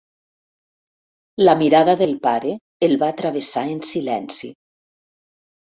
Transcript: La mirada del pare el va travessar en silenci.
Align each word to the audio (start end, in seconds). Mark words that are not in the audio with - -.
La 1.43 1.55
mirada 1.59 1.95
del 1.99 2.15
pare 2.25 2.55
el 2.89 2.99
va 3.05 3.13
travessar 3.21 3.67
en 3.77 3.85
silenci. 3.93 4.53